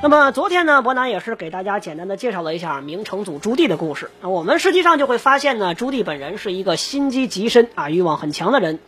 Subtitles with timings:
[0.00, 4.12] 那么昨天呢，伯南也是给大家简单的介绍了一下明成祖朱棣的故事。
[4.22, 8.78] 那我们实际上就会发现呢，朱棣本人是一个心机极深啊、欲望很强的人。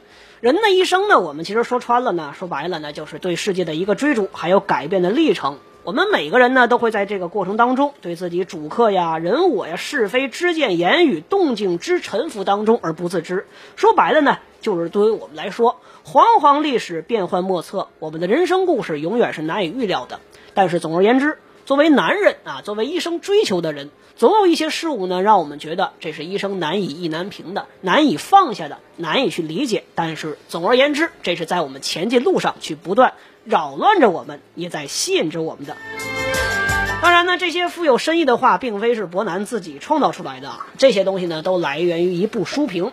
[0.40, 5.58] 人的一生呢，我们其实说穿了呢，说白了呢，就是对世界的一个追逐，还有改变的历程。
[5.82, 13.46] 我们每个人呢，都会在这个过程当中，对自己主客呀、人我呀、是非之见、言语动静之沉浮当中而不自知。
[13.74, 20.20] 说白了呢，就是对于我们来说，煌煌历史变幻莫测，我们的人生故事永远是难以预料的。
[20.54, 29.84] 但是总而言之，作为男人啊，作为一生追求的人，总有一些事物呢，让我们觉得这是一生难以意难平的、难以放下的、难以去理解。
[29.94, 33.12] 但是总而言之，这是在我们前进路上去不断
[33.44, 35.76] 扰乱着我们，也在吸引着我们的。
[37.02, 42.90] 当然呢，这些富有深意的话，并非是伯南自己创造出来的啊，这些东西呢，都来源于一部书评。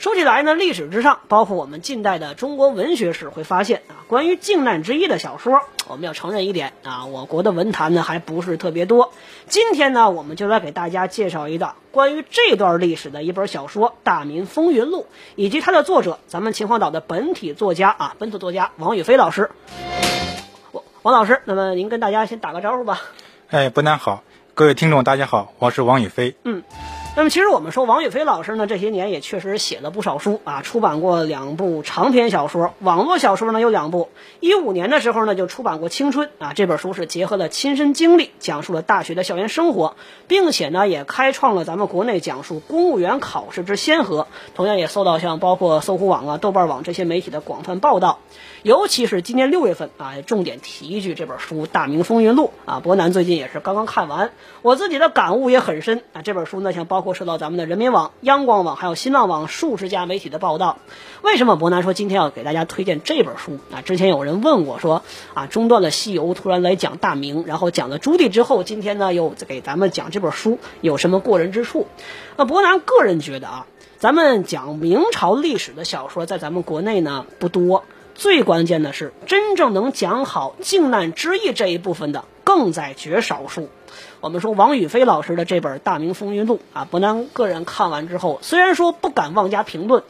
[0.00, 9.12] 说起来呢，历史之上，包括我们近代的中国文学史，会发现啊，关于靖难之役的小说，我们要承认一点啊，我国的文坛呢还不是特别多。
[9.46, 15.02] 今天呢，我们就来给大家介绍一个关于这段历史的一本小说《大明风云录》，
[15.36, 19.50] 以及它的作者，咱们秦皇岛的本体作家啊，本土作家王宇飞老师。
[20.72, 23.02] 王王老师，那么您跟大家先打个招呼吧。
[23.50, 24.22] 哎，不难好，
[24.54, 26.36] 各位听众大家好，我是王宇飞。
[26.44, 26.62] 嗯。
[27.16, 34.08] 那么其实我们说王宇飞老师呢，这些年也确实写了不少书啊，出版过两部长篇小说，网络小说呢有两部。
[34.38, 39.96] 一五年的时候呢就出版过《青春》啊，这本书是结合了亲身经历，讲述了大学的校园生活，
[40.28, 48.20] 并且呢也开创了咱们国内讲述公务员考试之先河，同样也受到像包括搜狐网啊、豆瓣网这些媒体的广泛报道。
[48.62, 54.30] 尤其是今年六月份啊，重点提一句这本书《大明风云录》啊，伯南最近也是刚刚看完，
[54.62, 56.22] 我自己的感悟也很深啊。
[56.22, 60.76] 这本书呢，像包包括受到咱们的人民网、央广网还有新浪网数十家媒体的报道。
[61.22, 63.80] 为什么伯南说今天要给大家推荐这本书啊？
[63.80, 65.02] 之前有人问我说
[65.32, 71.86] 啊，中断了西游，突然来讲大明，然后讲了朱棣之后，今天呢又给咱们讲这本书，有什么过人之处？
[72.36, 77.82] 那伯南个人觉得啊，咱们讲明朝历史的小说在咱们国内呢不多。
[78.14, 83.68] 最关键的是，真正能讲好靖难之役这一部分的更在绝少数。
[84.20, 90.02] 我们说王宇飞老师的这本《大明风云录》啊，伯南个人看完之后，虽然说不敢妄加评论，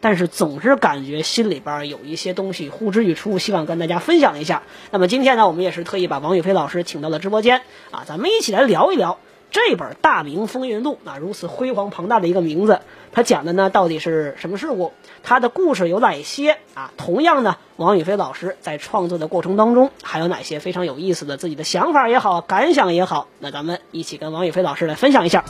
[0.00, 4.62] 但是总是感觉心里边有一些东西呼之欲出，希望跟大家分享一下。
[4.92, 9.18] 那么今天呢，我们也是特意把王宇飞老师请到了直播间啊，咱们一起来聊一聊
[9.50, 12.80] 这本《大明风云录》啊，如此辉煌庞大的一个名字，
[13.12, 14.92] 它讲的呢到底是什么事故？
[15.22, 16.92] 它的故事有哪些啊？
[16.98, 25.44] 同样呢，王宇飞老师在创作的过程当中，还有哪些非常有意思的自己的想法也好，感想也好，那咱们一起跟王宇飞老师来分享一下。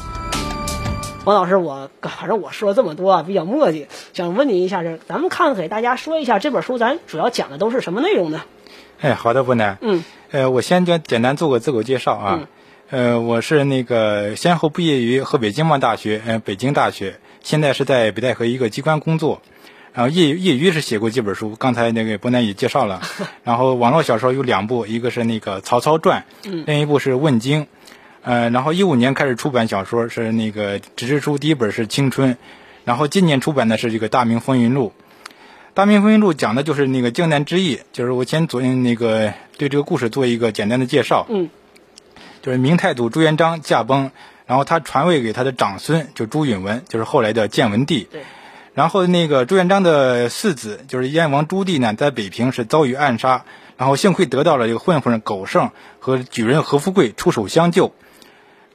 [1.25, 8.42] 王老师，我反正我说了这么多啊，比较墨迹，想问您一下，是咱们看给大家说一下这本书，咱主要讲的都是什么内容呢？
[9.00, 9.76] 哎，好的，不难。
[9.80, 10.04] 嗯。
[10.30, 12.38] 呃，我先简简单做个自我介绍啊。
[12.41, 12.47] 嗯。
[12.91, 19.43] 呃，我是那个先后毕业于河北经贸大学、呃，北京大学，现在是在北戴河一个机关工作。
[19.93, 23.03] 然后业业余是写过几本书，刚才那个伯南也介绍了。
[23.44, 26.25] 然后网络小说有两部，一个是那个《曹操传》，
[26.66, 27.62] 另一部是《问经》。
[28.22, 32.32] 呃，然后一五年开始出版小说，是那个纸质书，第一本是《青春》，
[32.87, 34.94] 然后今年出版的是这个《大明风云录》。
[35.75, 41.27] 《大明风云录》讲的就是那个靖难之役，就是我先做那个对这个故事做一个简单的介绍。
[41.28, 41.50] 嗯，
[42.43, 44.10] 就是明太祖朱元璋驾崩，
[44.47, 48.09] 然后他传位给他的长孙，就朱允文，就是后来的建文帝。
[48.10, 48.22] 对。
[48.75, 53.44] 然后那个朱元璋的四子，就是燕王朱棣呢，在北平是遭遇暗杀，
[53.77, 57.93] 然后幸亏得到了这个混混苟胜和举人何富贵出手相救。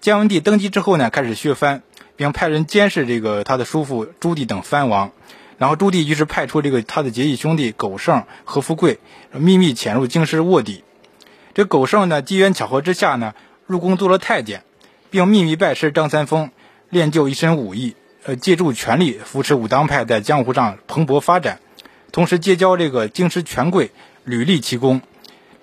[0.01, 1.83] 建文帝登基之后呢，开始削藩，
[2.17, 5.11] 并派人监视这个他的叔父朱棣等藩王。
[5.57, 8.99] 然后朱棣于是派出这个他的结义兄弟苟胜、何富贵，
[9.31, 10.83] 秘密潜入京师卧底。
[11.53, 13.33] 这苟胜呢，机缘巧合之下呢，
[13.73, 14.63] 入宫做了太监，
[15.09, 16.51] 并秘密拜师张三丰，
[16.91, 17.95] 练就一身武艺。
[18.23, 21.59] 呃，借助权力扶持武当派在江湖上蓬勃发展，
[22.11, 23.89] 同时结交这个京师权贵，
[24.23, 25.01] 屡立奇功，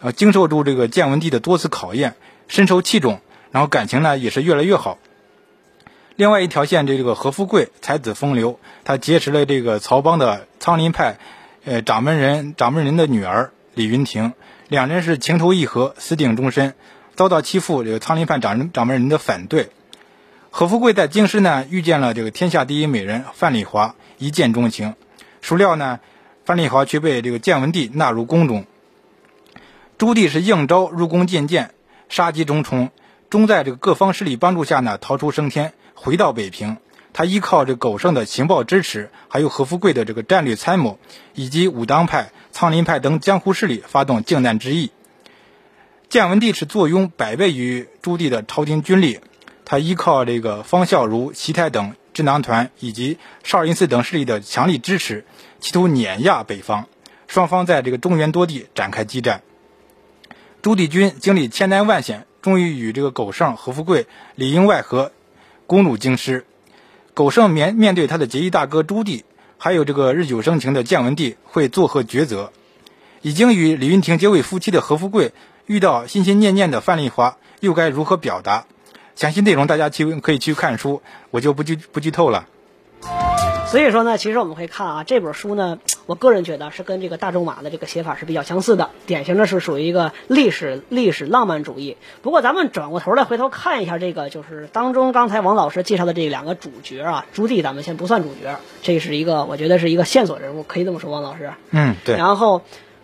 [0.00, 2.16] 呃，经受住这个建文帝的多次考验，
[2.48, 3.20] 深受器重，
[3.52, 4.98] 然后感情呢也是越来越好。
[6.16, 11.16] 另外一条线，这个何富贵才子风流，他结识了这个曹帮的苍林派，
[11.64, 14.34] 呃，掌门人掌门人的女儿李云亭，
[14.68, 16.74] 两人是情投意合，私定终身，
[17.20, 19.68] 遭到欺负这个苍林派掌掌门人的反对。
[20.50, 24.94] 何富贵在京师呢遇见了这个天下第一美人范丽华，一见钟情。
[25.42, 26.00] 孰料呢，
[26.46, 28.64] 范丽华却被这个建文帝纳入宫中。
[29.98, 31.74] 朱棣是应召入宫觐见，
[32.08, 32.88] 杀机重重，
[33.28, 36.78] 终在这个各方势力帮助下呢逃出升天，回到北平。
[37.12, 40.98] 他依靠这狗剩的情报支持，还有何富贵的这个战略参谋，
[41.34, 44.90] 以及武当派、苍林派等江湖势力发动靖难之役。
[46.10, 49.20] 建文帝是坐拥百倍于朱棣的朝廷军力。
[49.64, 55.24] 他依靠这个方孝孺、齐泰等智囊团以及少林寺等势力的强力支持，
[55.60, 56.88] 企图碾压北方。
[57.28, 59.42] 双方在这个中原多地展开激战。
[60.62, 65.12] 朱棣军经历千难万险，终于与这个狗胜、何富贵里应外合，
[65.68, 66.44] 攻入京师。
[67.14, 69.22] 狗胜面面对他的结义大哥朱棣，
[69.58, 72.52] 还有这个日久生情的建文帝，会作何抉择？
[73.22, 75.32] 已经与李云亭结为夫妻的何富贵，
[75.70, 78.64] 遇到心心念念的范丽华，又该如何表达？
[79.14, 81.00] 详细内容大家去可以去看书，
[81.30, 82.46] 我就不剧不剧透了。
[83.68, 91.96] 所以说呢，其实我们会看啊，这本书呢，我个人觉得是跟这个大仲马的这个写法是比较相似的，典型的是属于一个历史历史浪漫主义。
[92.20, 101.52] 不过咱们转过头来回头看一下这个，就是当中刚才王老师介绍的这两个主角啊，朱棣咱们先不算主角，这是一个我觉得是一个线索人物，可以这么说，王老师。
[101.70, 102.16] 嗯，对。
[102.16, 102.62] 然后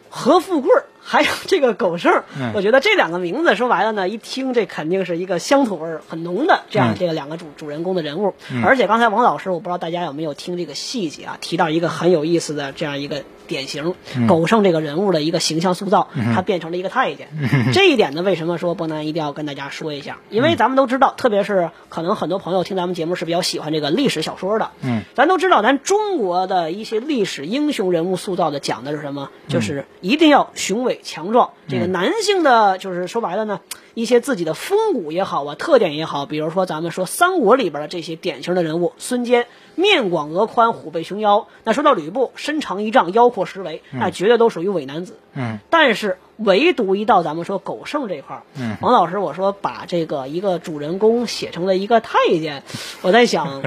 [0.09, 0.73] 何富贵。
[1.09, 8.35] 还有这个狗剩，我觉得这两个名字说白了呢，一听这肯定是一个乡土味儿很浓的这样这个两个主主人公的人物。
[8.65, 13.23] 而且刚才王老师，我不知道大家有没有听这个细节啊，提到一个很有意思的这样一个。
[13.47, 13.95] 典型
[14.29, 17.29] 狗剩这个人物的一个形象塑造，他变成了一个太监。
[17.73, 20.19] 这一点呢，为什么说伯南一定要跟大家说一下？
[20.29, 24.71] 因为咱们都知道，特别是可能很多朋友听咱们节目是比较喜欢这个历史小说的。
[24.83, 29.31] 嗯，咱都知道，咱中国的一些历史英雄人物塑造的讲的是什么？
[29.49, 31.51] 就是一定要雄伟强壮。
[31.69, 33.61] 这个男性的，就是说白了呢。
[33.95, 41.49] 一些自己的风骨也好啊，特点也好，比如说咱们说三国里边的这些典型的人物，孙坚面广额宽，虎背熊腰。
[41.65, 45.19] 那说到吕布，身长一丈，腰阔十围，那绝对都属于伪男子。
[45.35, 45.61] 嗯。
[45.71, 52.65] 但是唯独一到咱们说狗剩这块儿，嗯，王老师，我说把这个一个主人公写成了一个太监，
[53.03, 53.63] 我在想，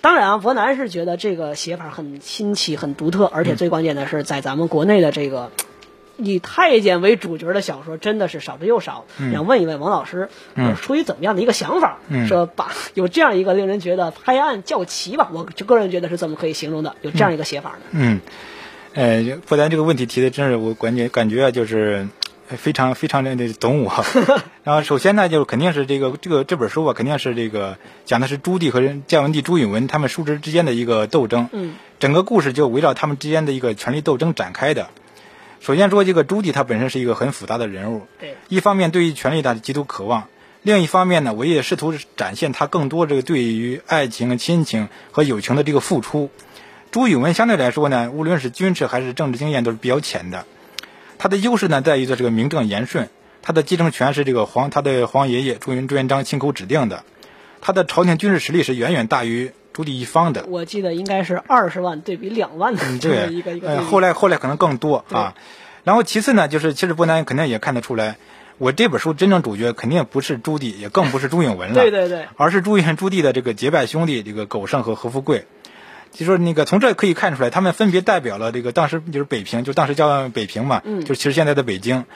[0.00, 5.50] 当然啊，伯南是觉得这个写法很新奇、很独特，而且最关键的是在咱们国内的这个。
[6.16, 9.04] 以太监为主角的小说真的是少之又少。
[9.32, 10.28] 想问一问王老师，
[10.80, 11.98] 出于怎么样的一个想法，
[12.28, 15.28] 说把有这样一个令人觉得拍案叫奇吧？
[15.32, 16.94] 我就个人觉得是怎么可以形容的？
[17.02, 17.78] 有这样一个写法呢？
[17.90, 18.20] 嗯，
[18.94, 22.06] 呃，不丹这个问题提的真是我感觉感觉啊就是
[22.46, 24.04] 非常非常的懂我。
[24.62, 31.48] 然后首先呢，就是肯定是这个这个这本书吧，肯定是这个讲的是朱棣和建文帝朱允文他们叔侄之间的一个斗争。
[31.50, 34.88] 嗯，整个故事就围绕他们之间的一个权力斗争展开的。
[35.60, 38.06] 首先说，这个朱棣他本身是一个很复杂的人物。
[38.20, 40.28] 对，一方面对于权力他极度渴望，
[40.62, 46.30] 另一方面呢，我也试图展现他更多这个对于爱情、亲情和友情的这个付出。
[46.94, 50.46] 朱允炆相对来说呢，无论是军事还是政治经验都是比较浅的。
[51.18, 53.08] 他的优势呢，在于做这个名正言顺，
[53.42, 57.02] 他的继承权是这个皇他的皇爷爷朱元朱元璋亲口指定的，
[57.60, 59.50] 他的朝廷军事实力是远远大于。
[59.72, 63.70] 朱棣一方的，我记得应该是二十万对比两万的这么一个一个。
[63.70, 65.34] 呃，后来后来可能更多啊。
[65.82, 68.18] 然后其次呢，就是其实伯南肯定也看得出来，
[68.58, 71.74] 我这本书真正主角肯定不是朱棣，也更不是朱允文了。
[71.74, 72.28] 对对对。
[72.36, 75.44] 而是朱元朱棣的这个结拜兄弟，这个苟胜和何富贵。
[76.14, 82.06] 就说那个从这可以看出来，他们分别代表了这个当时就是北平，就当时叫北平嘛，嗯，就其实现在的北京。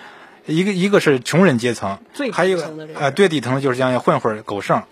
[0.47, 2.59] 一个一个是穷人阶层，最还有
[2.95, 4.83] 呃最底层的就是像混混狗剩。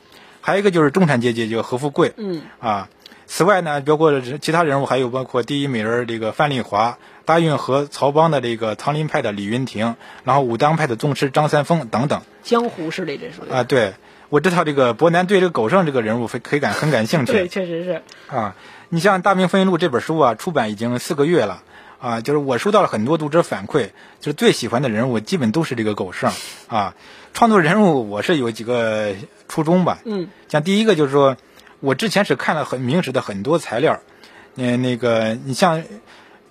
[0.42, 2.12] 还有一个就是中产阶级，就何富贵。
[2.18, 2.90] 嗯啊，
[3.26, 12.20] 此外呢，包括其他人物，还有包括第一美人这个范丽华，大运河曹帮的这个苍林派的李云亭，然后武当派的宗师张三丰等等。
[12.42, 13.94] 江湖势力这属于啊，对，
[14.28, 17.32] 我知道这个伯南对这个狗剩这个人物非可以感很感兴趣。
[17.32, 18.02] 对，确实是。
[18.28, 18.54] 啊，
[18.88, 21.62] 你像《大明风云录》这本书啊，出版已经四个月了。
[21.98, 23.88] 啊，就是我收到了很多读者反馈，
[24.20, 26.30] 就是最喜欢的人物基本都是这个狗剩
[26.68, 26.94] 啊。
[27.32, 29.14] 创作人物我是有几个
[29.48, 31.38] 初衷吧，嗯，像第一个就是说，
[31.80, 34.00] 我之前是看了很明史的很多材料，
[34.56, 35.82] 嗯，那个你像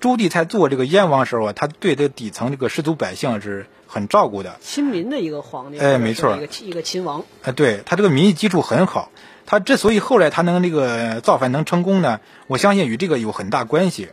[0.06, 9.10] 朱棣在做这个燕王时候啊，他对这底层这个士族百姓是很照顾的，亲民的一个皇帝，哎，没错，一个一个亲王，哎，对他这个民意基础很好，
[9.48, 14.10] 他之所以后来他能这个造反能成功呢，我相信与这个有很大关系。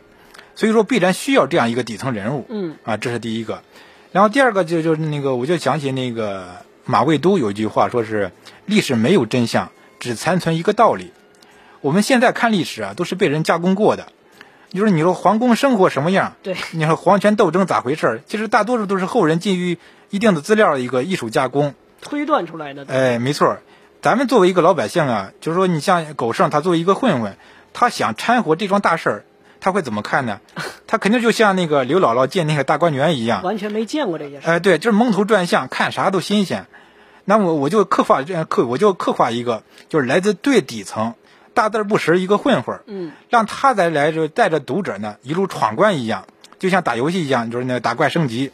[0.55, 3.61] 所以说必然需要这样一个底层人物，嗯，啊，这是第一个。
[4.11, 8.31] 然后第二个就就是那个，我就想起那个马未都有一句话，说是
[8.65, 9.69] 历史没有真相，
[9.99, 11.11] 只残存一个道理。
[11.81, 14.07] 我们现在看历史啊，都是被人加工过的。
[14.73, 18.21] 就是你说皇宫生活什么样，对，你说皇权斗争咋回事？
[18.25, 19.77] 其实大多数都是后人基于
[20.09, 22.85] 一定的资料的一个艺术加工推断出来的。
[22.87, 23.57] 哎，没错。
[24.01, 27.37] 咱们作为一个老百姓啊，就是说你像狗剩，他作为一个混混，
[27.71, 29.25] 他想掺和这桩大事儿，
[29.61, 30.41] 他会怎么看呢？
[30.87, 34.47] 他肯定就像那个刘姥姥见那个大观园一样，完全没见过这件事。
[34.49, 36.65] 哎，对，就是蒙头转向，看啥都新鲜。
[37.23, 41.13] 那我我就刻画刻，我就刻画一个，就是来自最底层、
[41.53, 46.25] 大字不识一个混混，嗯，让他再来就带着读者呢一路闯关一样，
[46.59, 48.51] 就像打游戏一样，就是那打怪升级。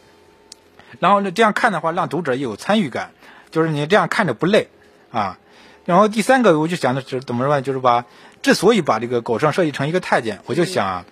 [1.00, 3.12] 然后呢，这样看的话，让读者也有参与感，
[3.52, 4.70] 就是你这样看着不累
[5.12, 5.38] 啊。
[5.86, 7.62] 然后第三个，我就想的是怎么说呢？
[7.62, 8.06] 就是把
[8.42, 11.06] 之所以把这个狗剩设计成一个太监，我就想啊，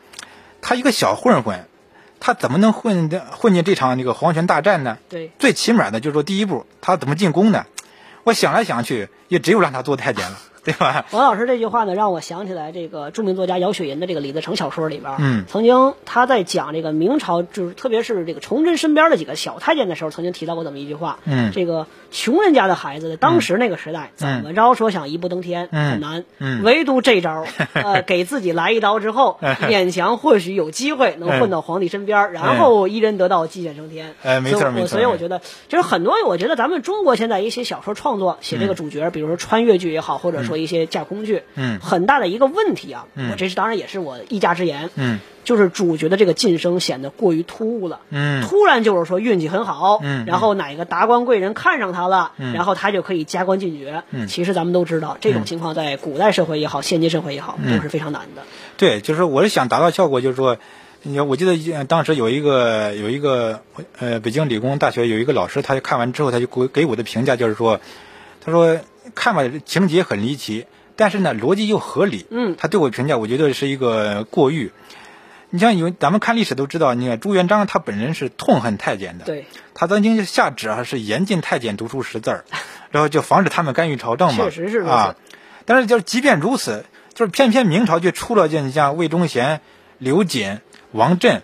[0.61, 1.65] 他一个小混混，
[2.19, 4.97] 他怎么能混的混进这场那个皇权大战呢？
[5.09, 7.65] 对，最起码的就是说第一步，他怎么进宫呢？
[8.23, 10.37] 我想来想去，也只有让他做太监了，
[10.67, 11.05] 对吧？
[11.11, 15.45] 王老师这句话呢，让我想起来这个著名作家姚雪银的这个李自成小说里边，嗯。
[15.47, 21.51] 曾经他在讲这个明朝，就是特别是这个崇祯身边的几个小太监的时候，曾经提到过这么一句话，嗯。
[21.53, 26.63] 这个穷人家的孩子，在当时那个时代，怎么着说想一步登天、嗯很难，嗯。
[26.63, 34.15] 唯独这招，呃，给自己来一刀之后， 勉强或许有机会能混到皇帝身边，然后一人得道，鸡犬升天。
[34.21, 41.79] 哎没错没错所以我觉得，就是很多，我觉得咱们中国现在一些小说创作写这个主角，比如说穿越剧也好，或者说一些架空剧，嗯。
[41.79, 43.31] 很大的一个问题啊，嗯。
[43.31, 45.19] 我这是当然也是我一家之言，嗯。
[45.43, 48.01] 就是主角的这个晋升显得过于突兀了。
[48.09, 48.43] 嗯。
[48.43, 50.25] 突然就是说运气很好，嗯。
[50.25, 52.53] 然后哪个达官贵人看上他了，嗯。
[52.53, 54.03] 然后他就可以加官进爵。
[54.11, 54.27] 嗯。
[54.27, 57.77] 其实咱们都知道，这种情况在古代社会也好，现今社会也好，嗯。
[57.77, 58.43] 都是非常难的。
[58.77, 60.57] 对，就是我是想达到效果，就是说，
[61.01, 63.61] 你看，我记得呃当时有一个有一个
[63.97, 67.79] 呃北京理工大学有一个老师，他就看完之后，他就给给我的评价就是说，
[68.43, 68.77] 他说
[69.15, 72.25] 看吧情节很离奇，但是呢逻辑又合理。
[72.29, 74.71] 嗯他对我评价，我觉得是一个过誉。
[75.49, 82.45] 你像有咱们看历史都知道，你看朱元璋他本人是痛恨太监的，对，他曾经下旨啊是严禁太监读书识字儿，
[82.91, 84.43] 然后就防止他们干预朝政嘛。
[84.43, 85.15] 确实是啊。
[85.63, 89.61] 但是就是即便如此，就是偏偏明朝却出了这你像魏忠贤、
[89.97, 90.59] 刘瑾、
[90.91, 91.41] 王振，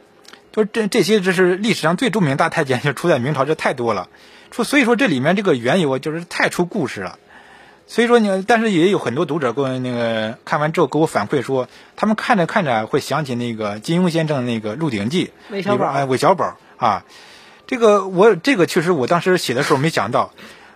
[0.51, 4.09] 就是这这些这是历史上最著名的大太监，就出在明朝，这太多了。
[4.51, 7.19] 说所以说这里面这个缘由啊就是太出故事了。
[7.85, 15.85] 所以说你，但是也有很多读者给我那个看完之后给我反馈说，他们看着看着会想起那个金庸先生那个《鹿鼎记》韦小宝。
[15.85, 17.05] 里边哎，韦小宝啊，
[17.67, 20.31] 这个我这个确实我当时写的时候没想到，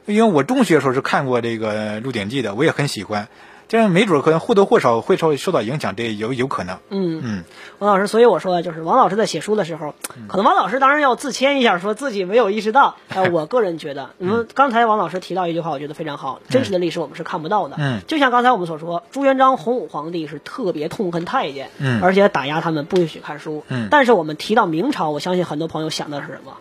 [0.06, 3.30] 因为我中学的时候是看过这个《鹿鼎记》的，我也很喜欢，
[3.68, 6.78] 这样没准可能或多或少会受受到影响，这有有可能。
[6.90, 7.44] 嗯，嗯。
[7.80, 9.94] 王老师，所以我说的就是王老师在写书的时候，
[10.28, 12.96] 可能王老师当然要自谦一下，说自己没有意识到。
[13.10, 17.76] 呃， 我个人觉得，你们刚才王老师提到一句话，我觉得非常好，真实的历史我们是看不到的。
[17.78, 18.02] 嗯。
[18.08, 22.02] 就像刚才我们所说，朱元璋洪武皇帝是特别痛恨太监，嗯。
[22.02, 23.64] 而且打压他们，不允许看书。
[23.68, 23.90] 嗯。
[23.92, 26.58] 但是我们提到明朝，我相信很多朋友想的是什么？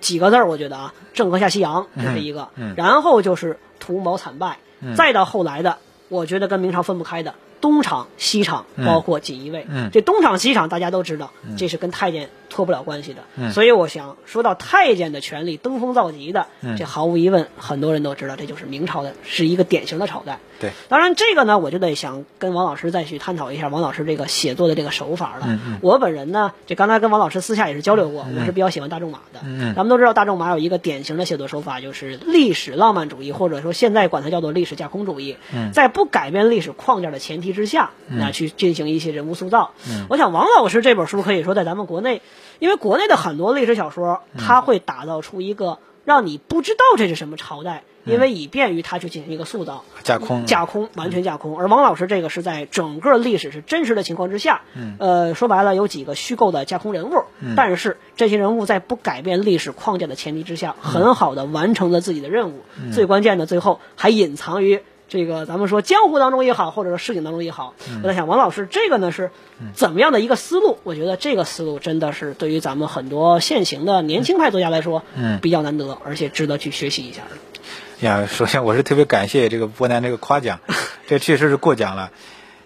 [0.00, 2.74] 几个字儿，我觉得啊，郑和下西洋这是一个，嗯嗯。
[2.76, 4.94] 然后就是图谋惨败，嗯。
[4.94, 5.78] 再到后来的，
[6.14, 9.66] 我觉得跟明朝分不开的东厂、西厂，嗯包括锦衣卫。
[9.68, 13.22] 嗯这东厂、西厂大家都知道，这是跟太监脱不了关系的。
[13.36, 20.38] 嗯所以我想说到太监的权力登峰造极的，嗯这毫无疑问，很多人都知道，这就是明朝的，是一个典型的朝代。
[20.60, 25.58] 对，当然这个呢，我就得想跟王老师再去探讨一下王老师这个写作的这个手法了。
[25.80, 29.40] 我本人呢，这刚才跟王老师私下也是交流过，我是比较喜欢大仲马的。
[29.74, 35.36] 咱们都知道大仲马有一个典型的写作手法，就是历史浪漫主义，或者说现在管它叫做历史架空主义。
[35.52, 39.72] 嗯在不改变历史框架的前提之下，那去进行一些人物塑造。
[39.88, 42.22] 嗯我想王老师这本书可以说在咱们国内，
[42.58, 47.82] 因为国内的很多历史小说，它会打造出一个让你不知道这是什么朝代。
[48.06, 51.58] 因为以便于他去进行一个塑造，架空架空，完全架空。
[51.58, 54.60] 而王老师这个是在整个历史是真实的情况之下，
[54.98, 57.24] 呃，说白了有几个虚构的架空人物，
[57.56, 62.60] 但是这些人物在不改变历史框架的前提之下，很好的完成了自己的任务。
[62.92, 64.82] 最关键的，最后还隐藏于。
[65.14, 69.30] 这个咱们说江湖当中也好，或者说市井当中也好，我在想王老师这个呢是
[69.72, 70.78] 怎么样的一个思路？
[70.82, 78.06] 我觉得这个思路真的是对于咱们很多现行的年轻派作家来说，嗯比较难得，而且值得去学习一下的。
[78.06, 80.58] 呀，首先我是特别感谢这个波南这个夸奖，
[81.06, 82.10] 这确实是过奖了。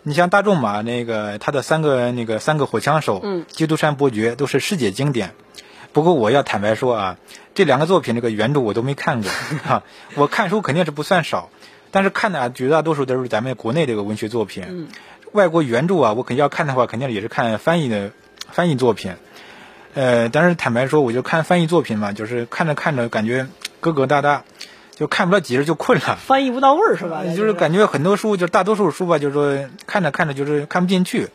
[0.04, 5.34] 你像大仲马那个他的三个那个三个火枪手，嗯基督山伯爵都是世界经典。
[5.92, 7.16] 不过我要坦白说啊，
[7.54, 9.30] 这两个作品这个原著我都没看过
[9.68, 9.82] 啊，
[10.14, 11.50] 我看书肯定是不算少，
[11.90, 14.64] 但是看的啊绝大多数都是咱们国内这个文学作品。
[14.68, 14.88] 嗯
[15.32, 18.12] 外国原著啊，我肯定要看的话，肯定也是看翻译的
[18.50, 19.12] 翻译作品。
[19.92, 23.46] 呃，但是坦白说，我就看翻译作品嘛，就是看着看着感觉
[23.82, 24.40] 疙疙瘩瘩，
[24.96, 26.16] 就看不了几页就困了。
[26.16, 27.20] 翻译不到位儿是吧？
[27.26, 31.28] 呃就是感觉很多书，就是大多数书吧，就是说看着看着就是看不进去。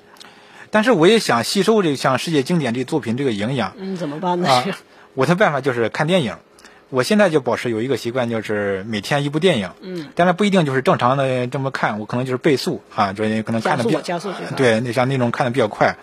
[0.72, 4.50] 但是我也想吸收这个像世界经典这作品这个营养嗯，怎么办呢？
[4.50, 4.66] 啊，
[5.14, 6.36] 我的办法就是看电影。
[6.94, 9.72] 我现在就保持有一个习惯，就是每天一部电影。
[9.82, 15.98] 嗯，当然不一定就是正常的这么看，我可能就是倍速啊，就是可能看的比较加速加速对，那像那种看的比较快，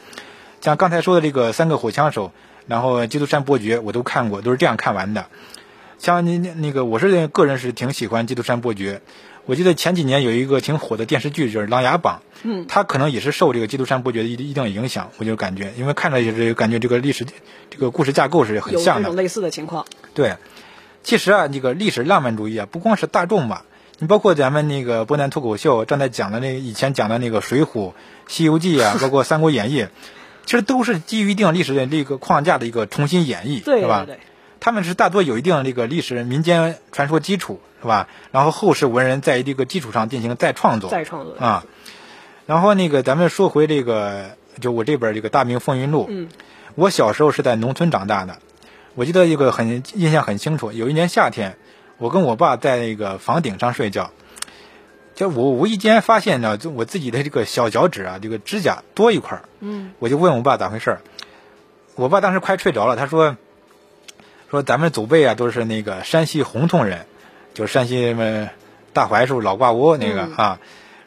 [0.60, 2.26] 像刚才说的这个《三个火枪手》，
[2.66, 5.26] 然后《基督山伯爵》，我都看过，都是这样看完的。
[5.98, 8.94] 像那那那个，我是个人是挺喜欢《基督山伯爵》。
[9.46, 12.22] 我记得前几年有一个挺火的电视剧，就是《琅琊榜》。
[12.42, 17.24] 嗯，他可能也是受这个《基督山伯爵》的一一定影响，我就感觉，因为看着也是感觉这个历史
[17.70, 19.14] 这个故事架构是很像的有。
[19.14, 19.86] 类似的情况。
[20.14, 20.36] 对，
[21.02, 23.64] 其实啊，这个历史浪漫主义啊，不光是大众吧，
[23.98, 27.66] 你包括咱们那个波南脱口秀正在讲的那以前讲的那个《水浒》
[28.28, 29.82] 《西游记》啊， 包括《三国演义》，
[30.44, 34.06] 其实都是基于一定历史的这个框架的一个重新演绎，对是吧？
[34.60, 38.08] 他们是大多有一定的这个历史民间传说基础，是吧？
[38.30, 41.34] 然后后世文人在这个基础上进行再创作，再创作。
[41.38, 41.64] 啊。
[42.46, 46.28] 然后那个咱们说回这个，就我这本这个《大明风云录》，嗯，
[46.74, 48.38] 我小时候是在农村长大的，
[49.00, 50.72] 我记得一个很印象很清楚。
[50.72, 51.56] 有一年夏天，
[51.96, 54.10] 我跟我爸在那个房顶上睡觉，
[55.14, 61.00] 就我无意间发现呢，就我自己的这个小脚趾啊，这个指甲多一块儿，嗯，我就问我爸咋回事儿。
[61.94, 63.38] 我爸当时快睡着了，他说
[64.50, 67.06] 说咱们祖辈啊都是那个山西洪洞人，
[67.54, 68.50] 就是山西什么
[68.92, 70.60] 大槐树、老挂窝那个、嗯啊。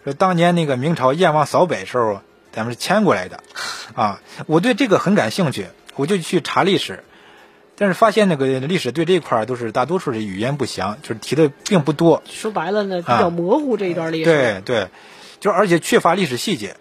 [0.03, 2.21] 说当年那个明朝燕王扫北时候，
[2.51, 3.43] 咱们是迁过来的，
[3.93, 7.03] 啊，我对这个很感兴趣，我就去查历史，
[7.75, 12.22] 但是发现那个历史对这一块儿都是大多数是语言不详，就是提的并不多。
[12.30, 14.25] 说白了呢，比较模糊这一段历史。
[14.25, 14.88] 对对，
[15.39, 16.75] 就而且缺乏历史细节，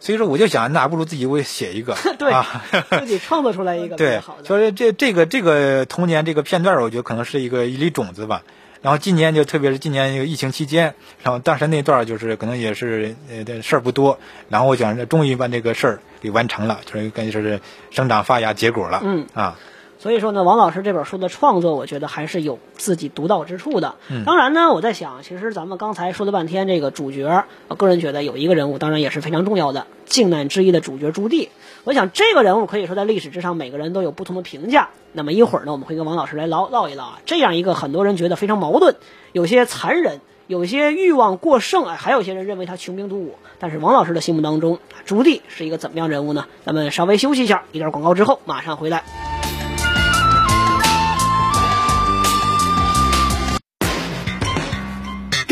[0.00, 2.64] 所以说我就想，那不如自己我也写一个， 对啊，
[3.00, 4.44] 自己创作出来一个 比对好，的。
[4.44, 8.42] 所以这这个这个童年这个片段，我觉得可能是一个一粒种子吧。
[8.82, 14.18] 然后今年就特别是今年这个疫情期间，然后当时那段就是可能也是呃事儿不多，
[14.50, 17.60] 然后我想终于把这个事儿给完成了，就是感觉是
[17.90, 19.56] 生长发芽结果了，嗯啊，
[20.04, 23.94] 所以说呢，王老师这本书的创作，我觉得还是有自己独到之处的。
[24.26, 31.48] 当然呢，我在想，其实咱们刚才说了半天这个主角，我个人觉得有一个人物，当然也是非常重要的，靖难之役的主角朱棣。
[31.84, 34.90] 我想这个人物可以说在历史之上，每个人都有不同的评价。
[35.12, 38.96] 那么一会儿呢，我们会跟王老师来唠唠一唠啊，这样一个很多人觉得非常矛盾，
[39.32, 43.36] 有些残忍，有些欲望过剩，哎，还有些人认为他穷兵黩武。
[43.58, 46.44] 但是王老师的心目当中，朱棣是一个怎么样人物呢？
[46.62, 49.02] 咱们稍微休息一下，一段广告之后马上回来。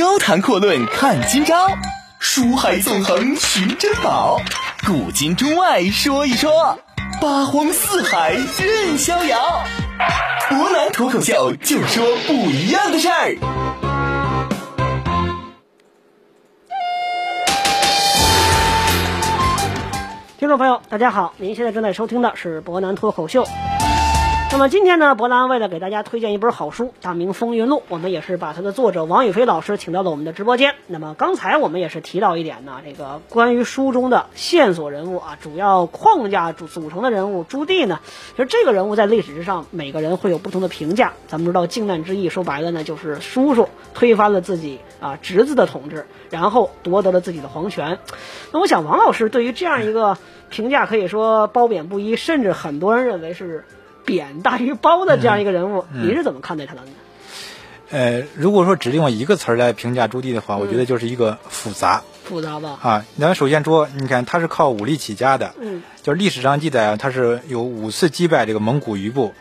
[0.03, 1.69] 高谈阔论看今朝，
[2.19, 4.41] 书海纵横寻珍宝，
[4.85, 6.77] 古今中外说一说，
[7.21, 9.39] 八荒四海任逍遥。
[10.49, 13.37] 博南脱口秀就说不一样的事儿。
[20.37, 23.47] 听众朋友，大家好，您现在正在收听的是博南脱口秀。
[24.53, 30.75] 那么今天呢，博兰为了给大家推荐一本好书《大明风云录》，我们也是把它的作者王宇飞老师请到了我们的直播间。
[30.87, 38.01] 那么刚才我们也是提到一点呢，这个关于书中的线索人物啊，主要框架组组成的人物朱棣呢，
[38.37, 41.15] 其实这个人物在历史之上，每个人会有不同的评价。
[41.29, 47.99] 咱们知道靖难之役，说白了呢，就是叔叔推翻了自己啊侄子的统治，然后夺得了自己的皇权。
[48.53, 50.19] 那我想王老师对于这样一个
[50.51, 53.65] 评价可以说褒贬不一，甚至很多人认为是
[54.05, 56.89] 贬大于包的这样一个人物，你是怎么看待他的呢？
[57.91, 62.79] 呃，如果说只用一个词儿来评价朱棣的话，我觉得就是一个复杂复杂吧？
[62.81, 63.05] 啊。
[63.21, 69.35] 咱首先说，你看他是靠武力起家的，嗯，就是历史上记载啊，他是有五次击败这个蒙古余部。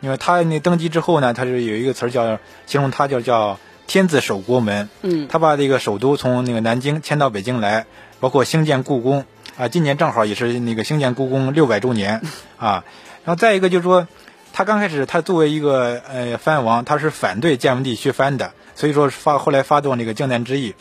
[0.00, 4.88] 因为他那登基之后呢，他是有一个词儿叫形容他叫叫天子守国门。
[5.02, 7.84] 嗯他把这个首都从那个南京迁到北京来，
[8.20, 9.26] 包括兴建故宫
[9.58, 12.22] 啊，今年正好也是那个兴建故宫六百周年
[12.56, 12.84] 啊。
[13.28, 14.08] 然后再一个就是说，
[14.54, 20.74] 他刚开始他作为一个呃藩王，他是反对建文帝削藩的，所以说发后来发动这个靖难之役。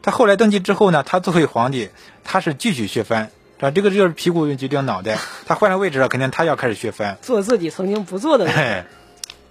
[0.00, 1.90] 他后来登基之后呢，他作为皇帝，
[2.24, 5.18] 他是继续削藩，啊，这个就是屁股决定脑袋。
[5.44, 7.18] 他换了位置了，肯定他要开始削藩。
[7.20, 8.86] 做自己曾经不做的人。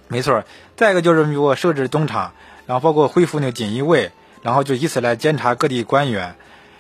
[0.08, 0.44] 没错。
[0.76, 2.34] 再一个就是比如设置东厂，
[2.66, 6.34] 然后包括恢复那个锦衣卫，然后就以此来监察各地官员。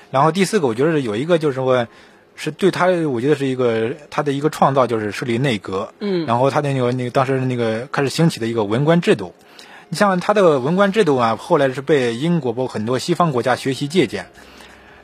[0.09, 1.85] 然后第四个，我觉得是有一个就是说，
[2.35, 5.93] 是对他，我觉得是一个他的一个创造，就是设立内阁。
[5.99, 9.33] 嗯然后他的那个那个当时那个开始兴起的一个文官制度。
[9.89, 14.27] 你像他的文官制度啊，后来是被英国包括很多西方国家学习借鉴。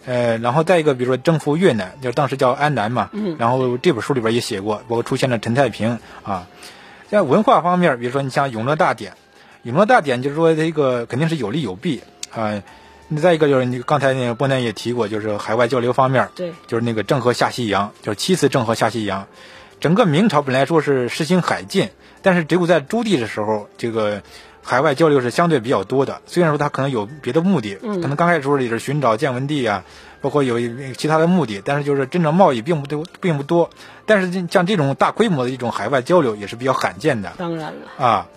[0.05, 6.47] 呃，然后再一个，比如说征服越南，就是当时叫安南嘛，嗯然后这本书里边也写过，包括出现了陈太平啊。
[7.09, 9.11] 在文化方面，比如说你像《永乐大典》，
[9.63, 12.01] 《永乐大典》就是说这个肯定是有利有弊
[12.33, 12.51] 啊。
[12.51, 12.61] 那
[13.15, 19.27] 再一个就是你刚才那个波南也提过，就是海外交流方面，对，就是那个郑和下西洋，就是七次郑和下西洋。
[19.79, 21.89] 整个明朝本来说是实行海禁，
[22.21, 24.21] 但是只有在朱棣的时候，这个
[24.61, 26.21] 海外交流是相对比较多的。
[26.25, 29.85] 虽然说他可能有别的目的，嗯可能刚开始时候也是寻找建文帝啊，
[30.19, 33.69] 包括有一其他的目的，但是就是真正贸易并不多，并不多。
[34.05, 37.31] 但是像这种大规模的一种海外交流也是比较罕见的。
[37.37, 38.27] 当然了，啊，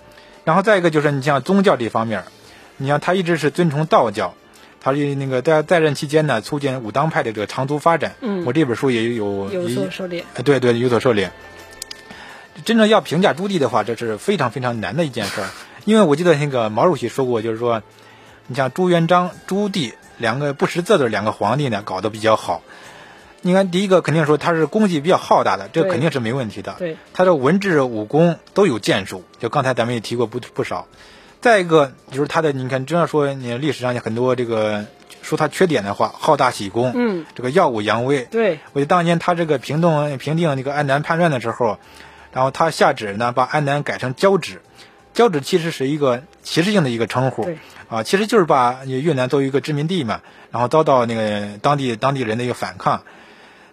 [0.44, 2.22] 然后再一个就是你像宗教这方面，
[2.76, 4.34] 你像他一直是尊崇道教，
[4.80, 8.14] 他是那个在在任期间呢，促进武当派的这个长足发展。
[8.20, 10.24] 嗯我这本书也有有所涉猎。
[10.34, 11.30] 呃对对有所涉猎。
[12.64, 15.48] 真正要评价朱棣的话，这是非常非常难的一件事儿，
[15.84, 17.82] 因为我记得那个毛主席说过，就是说，
[18.48, 22.62] 你像朱元璋、朱棣两个不识字的两个皇帝呢，搞得比较好。
[23.40, 26.74] 你看，第一个肯定说他是功绩比较浩大的，这肯定是没问题的。
[26.78, 30.86] 对，他的文治武功都有建树，就刚才咱们也提过不不少。
[31.40, 34.84] 再一个就是他的，你看，真要说你历史上有很多这个
[35.22, 38.24] 说他缺点的话，好大喜功，嗯，这个耀武扬威。
[38.24, 41.78] 对，我记得当年他这个平定平定那个安南叛乱的时候，
[42.32, 44.60] 然后他下旨呢，把安南改成交趾。
[45.12, 50.20] 交趾其实是一个歧视性的一个称呼对，啊，其实就是把越南作为一个殖民地嘛，
[50.52, 53.02] 然后遭到那个当地当地人的一个反抗。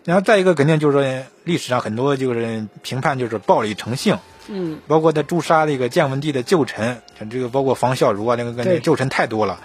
[0.03, 4.17] 然后再一个，肯定就是说历史上很多就是评判就是暴力成性，
[4.49, 9.60] 嗯，包括他诛杀那个建文帝的旧臣，像这个包括房孝孺啊，那个那个旧臣太多了。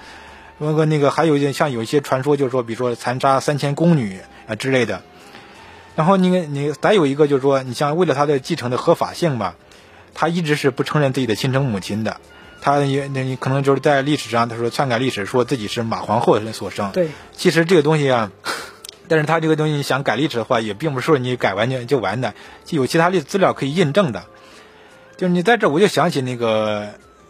[0.58, 5.02] 包括那个还有一些像有一些传说，就是说，比如说残杀三千宫女啊之类的。
[5.96, 9.56] 然后你你再有一个就是说，你像为了他的继承的合法性吧，
[10.14, 12.18] 他一直是不承认自己的亲生母亲的。
[12.60, 16.92] 他也那你可能就是在历史上，他说篡改历史，说自己是马皇后所生。
[16.92, 18.30] 对，其实这个东西啊，
[19.08, 24.26] 但是他这个东西想改历史的话，也并不是说你改完就就完的，就有其他的资料可以印证的。
[25.22, 26.88] 就是你在这，我就想起那个，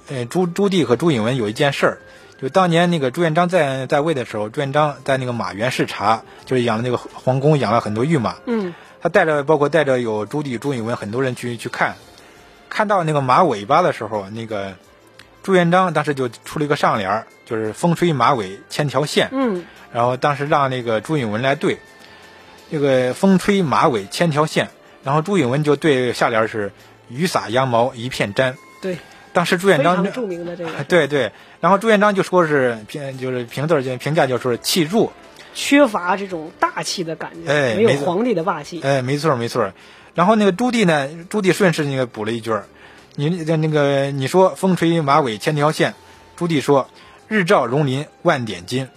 [0.09, 1.99] 呃，朱朱棣和朱允炆有一件事儿，
[2.41, 11.95] 就当年那个朱元璋在在位的时候，朱元璋在那个马原视察，就是养的那个皇宫养了很多御马，嗯，他带着包括带着有朱棣、朱允炆很多人去去看，
[12.71, 14.73] 看到那个马尾巴的时候，那个
[15.43, 21.79] 朱元璋当时就出了一个上联儿，就是风吹马尾千条线，嗯，然后当时让那个朱允炆来对，
[22.71, 24.71] 这个风吹马尾千条线，
[25.05, 26.73] 然后朱允炆就对下联是
[27.09, 28.55] 雨洒羊毛一片毡。
[28.81, 28.97] 对，
[29.33, 35.12] 当时朱元璋著名的这个对对，然后朱元璋就说是评就是评字就评价就说是气弱，
[35.55, 38.81] 缺乏这种大气的感觉，没有哎没有皇帝的霸气。
[38.83, 39.73] 哎，没错没错。
[40.15, 42.67] 然后那个朱棣呢，朱棣顺势那个补了一句儿，
[43.15, 45.95] 你那那个你说风吹马尾千条线，
[46.37, 46.88] 朱棣说
[47.29, 48.88] 日照荣林万点金，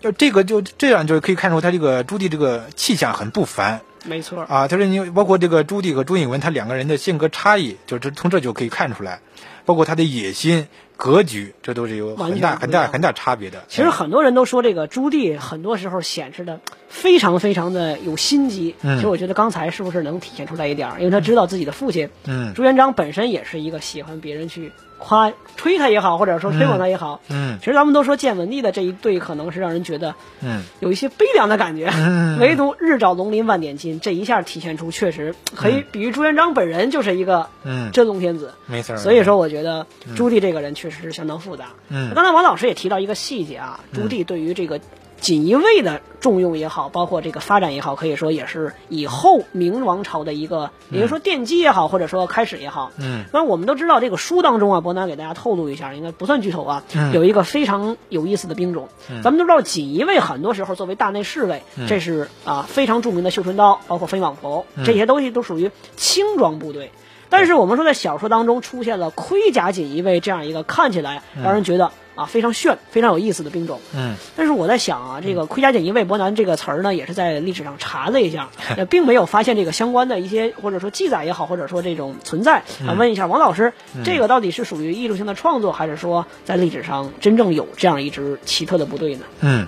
[0.00, 4.66] 就这个就这样就可以看出他这个朱棣这个气象很不凡没错，啊。
[4.68, 9.20] 就是你包括这个朱棣和朱允炆他两个人的性格差异，就是从这就可以看出来，
[9.64, 13.64] 包括他的野心格局，这都是有很大很大很大差别的。
[13.68, 16.60] 其实很多人都说这个朱棣很多时候显示的
[16.92, 18.74] 非常非常的有心机。
[18.82, 20.98] 嗯其实我觉得刚才是不是能体现出来一点儿？
[20.98, 27.20] 因为他知道自己的父亲嗯朱元璋本身也是一个喜欢别人去夸吹他也好，或者说推广他也好。
[27.28, 38.52] 嗯其实咱们都说建文帝的这一对可能是让人觉得嗯有一些悲凉的感觉，嗯唯独日照龙鳞万点金，这一下体现出确实可以比喻朱元璋本人就是一个嗯，真龙天子。
[38.66, 38.96] 没错。
[38.98, 41.70] 所以说，我觉得朱棣这个人确实是相当复杂。
[41.88, 44.78] 嗯刚才王老师也提到一个细节啊，朱棣对于这个
[45.22, 52.90] 锦衣卫的重用也好，包括这个发展也好，可以说也是以后明王朝的一个，也就是说奠基也好，或者说开始也好。
[52.98, 58.88] 嗯那我们都知道，这个书当中啊，伯南给大家透露一下，应该不算剧透啊，嗯有一个非常有意思的兵种。
[59.08, 66.90] 嗯咱们都知道，锦衣卫很多时候作为大内侍卫，嗯这是啊非常著名的绣春刀，包括飞往佛，这些东西都属于轻装部队。
[67.28, 73.80] 但是我们说，在小说当中出现了盔甲锦衣卫这样一个看起来让人觉得啊非常炫、非常有意思的兵种。
[73.94, 82.62] 嗯但是我在想啊，这个盔甲锦衣卫伯南这个词儿呢，也是在历史上查了一下， 呃，并没有发现这个相关的一些或者说记载也好，或者说这种存在。
[82.86, 83.72] 啊，问一下王老师，
[84.04, 89.24] 这个到底是属于艺术性的创作，还是说在历史上真正有这样一支奇特的部队呢？
[89.40, 89.66] 嗯，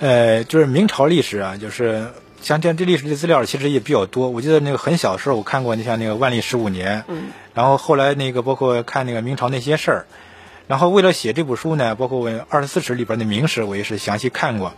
[0.00, 2.08] 呃，就是明朝历史啊，就是
[2.40, 4.28] 像这这历史的资料其实也比较多。
[4.28, 10.06] 我记得那个很小时候我看过，你像那个万历十五年，嗯，然后后来那个包括看那个明朝那些事儿，
[10.68, 14.74] 然后为了写这部书呢，包括我二十四史里边的明史，我也是详细看过。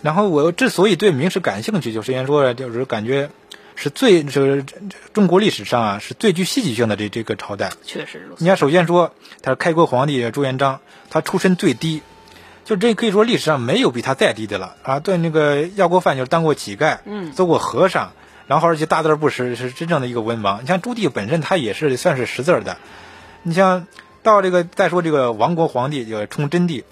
[0.00, 3.30] 然后我之所以对明史感兴趣，就是因为说就是感觉
[3.74, 4.64] 是最就是
[5.12, 7.70] 中国历史上啊是最具戏剧性的这这个朝代。
[7.82, 8.44] 确实如此。
[8.44, 10.80] 你看，首先说他是开国皇帝朱元璋，
[11.10, 12.02] 他出身最低，
[12.64, 15.00] 就这可以说历史上没有比他再低的了啊！
[15.00, 18.12] 对那个要过饭就是当过乞丐，嗯做过和尚，
[18.46, 20.60] 然后而且大字不识，是真正的一个文盲。
[20.60, 22.76] 你像朱棣本身他也是算是识字的，
[23.42, 23.86] 你像
[24.24, 26.82] 到这个再说这个亡国皇帝这个崇祯帝，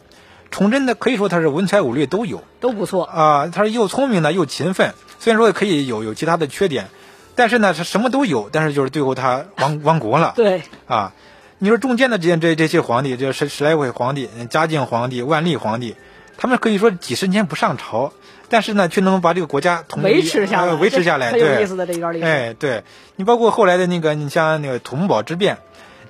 [0.52, 6.86] 崇祯呢可以说他是文才武略都有都不错，啊，他是又聪明呢又勤奋，虽然说可以有有其他的缺点。
[7.34, 10.34] 但是呢，他什么都有，但是就是最后他亡亡国了。
[10.36, 11.14] 对啊，
[11.56, 15.96] 你说中间的这些这这些皇帝，这十十来位皇帝，嘉靖皇帝、万历皇帝，
[16.36, 18.12] 他们可以说几十年不上朝，
[18.50, 22.26] 但是呢，却能把这个国家统维持下来，维持下来，很有意思的这一段历史。
[22.26, 22.84] 哎，对
[23.16, 25.56] 你包括后来的那个，你像那个土木堡之变。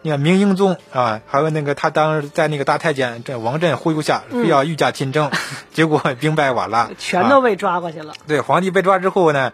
[0.04, 5.30] 你看明英宗啊，还有那个他当时在那个大太监这王振忽悠下，非要御驾亲征，
[5.72, 8.12] 结果兵败瓦剌，全都被抓过去了。
[8.26, 9.52] 对，皇帝被抓之后呢，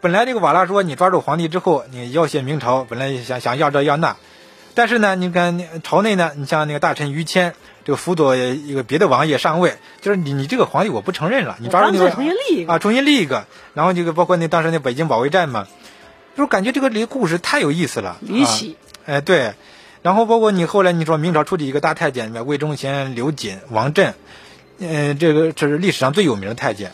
[0.00, 4.16] 本来这个瓦剌说你抓住皇帝之后，你要挟明朝，本来想想要这要那，
[4.74, 7.52] 但是呢，你看朝内呢，你像那个大臣于谦，
[7.84, 12.72] 这个辅佐一个别的王爷上位，就是你你这个皇帝我不承认了，你抓住那个重新立一个。
[12.72, 15.68] 啊，重新立一个，然后这个包括那当时那北京保卫战嘛，
[16.34, 19.52] 就是感觉这个这个故事太有意思了，离奇，哎对。
[20.02, 24.14] 然后包括你后来你说明朝出的一个大太监，魏忠贤、刘瑾、王振，
[24.78, 26.90] 嗯，这个这是历史上最有名的太监。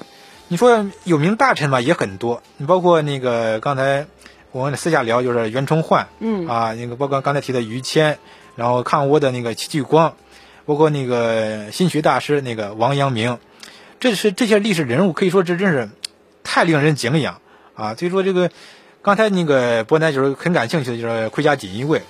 [0.49, 4.07] 你说有名大臣吧也很多，你包括那个刚才
[4.53, 8.19] 我们私下聊就是袁崇焕，嗯啊，那个包括刚才提的于谦，
[8.57, 10.15] 然后抗倭的那个戚继光，
[10.67, 13.39] 包括那个心学大师那个王阳明，
[14.01, 15.89] 这是这些历史人物可以说这真是
[16.45, 17.41] 太令人敬仰
[17.75, 17.95] 啊。
[17.95, 18.51] 所以说这个
[19.01, 22.03] 刚才那个伯南就是很感兴趣的就是盔甲锦衣卫。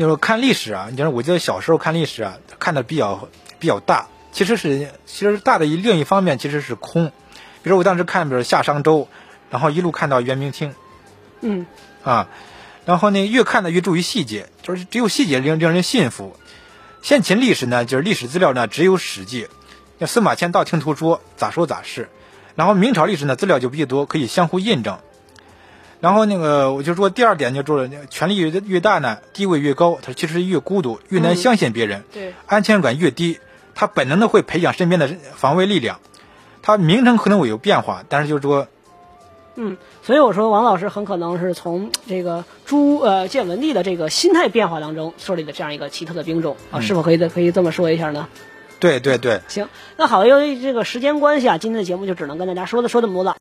[0.00, 7.10] 你说看历史啊，你说我记得小时候看历史啊，看的比较比较大，其实是其实大的一另一方面其实是空。
[7.64, 9.08] 比如我当时看，比如夏商周，
[9.50, 10.72] 然后一路看到元明清，
[11.40, 11.66] 嗯，
[12.04, 12.28] 啊，
[12.84, 16.36] 然后呢越看呢越注意细节，就是只有细节令令人信服。
[17.02, 19.46] 先秦历史呢，就是历史资料呢只有《史记》，
[19.98, 22.08] 像司马迁道听途说，咋说咋是。
[22.54, 25.00] 然后明朝历史呢资料就比较多，可以相互印证。
[26.00, 33.38] 然后那个，我就说第二点，就说权力越越大呢，地位越高，他其实越孤独，越难相信别人，对，安全感越低，
[33.74, 35.98] 他本能的会培养身边的防卫力量。
[36.62, 38.68] 他名称可能会有变化，但是就是说，
[39.56, 48.28] 嗯，所以我说王老师很可能是从这个朱呃建文帝的这个心态变化当中设立的这样一个奇特的兵种啊，是否可以可以这么说一下呢？
[48.80, 53.36] 对对对，行，那好，由于这个时间关系啊，今天的节目就只能跟大家说的说这么多了。